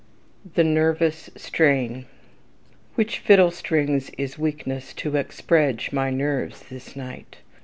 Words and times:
The 0.55 0.63
Nervous 0.63 1.29
Strain 1.35 2.07
"Which 2.95 3.19
fiddle 3.19 3.51
strings 3.51 4.09
is 4.17 4.35
weakness 4.35 4.95
to 4.95 5.11
expredge 5.15 5.91
my 5.93 6.09
nerves 6.09 6.63
this 6.71 6.95
night." 6.95 7.37